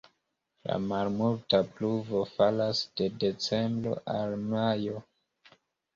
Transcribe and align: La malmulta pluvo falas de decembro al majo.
La 0.69 0.77
malmulta 0.85 1.59
pluvo 1.75 2.23
falas 2.31 2.81
de 3.01 3.11
decembro 3.25 3.95
al 4.19 4.35
majo. 4.55 4.99